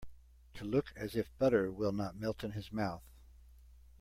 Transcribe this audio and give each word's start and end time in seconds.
To 0.55 0.65
look 0.65 0.91
as 0.95 1.15
if 1.15 1.29
butter 1.37 1.69
will 1.71 1.91
not 1.91 2.17
melt 2.17 2.43
in 2.43 2.53
his 2.53 2.71
mouth. 2.71 3.03